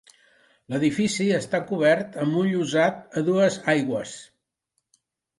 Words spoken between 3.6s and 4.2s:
aigües.